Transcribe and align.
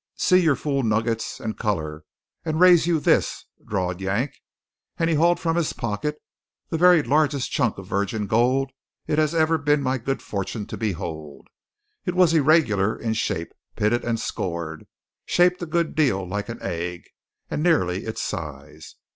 "See 0.15 0.39
your 0.39 0.55
fool 0.55 0.81
nuggets 0.81 1.39
and 1.39 1.55
'colour,' 1.55 2.03
and 2.43 2.59
raise 2.59 2.87
you 2.87 2.99
this," 2.99 3.45
drawled 3.63 4.01
Yank, 4.01 4.33
and 4.97 5.11
he 5.11 5.15
hauled 5.15 5.39
from 5.39 5.57
his 5.57 5.73
pocket 5.73 6.17
the 6.69 6.77
very 6.79 7.03
largest 7.03 7.51
chunk 7.51 7.77
of 7.77 7.85
virgin 7.85 8.25
gold 8.25 8.71
it 9.05 9.19
has 9.19 9.35
ever 9.35 9.59
been 9.59 9.83
my 9.83 9.99
good 9.99 10.23
fortune 10.23 10.65
to 10.65 10.75
behold. 10.75 11.49
It 12.03 12.15
was 12.15 12.33
irregular 12.33 12.97
in 12.97 13.13
shape, 13.13 13.53
pitted 13.75 14.03
and 14.03 14.19
scored, 14.19 14.87
shaped 15.27 15.61
a 15.61 15.67
good 15.67 15.93
deal 15.93 16.27
like 16.27 16.49
an 16.49 16.57
egg, 16.63 17.03
and 17.51 17.61
nearly 17.61 18.05
its 18.05 18.23
size. 18.23 18.95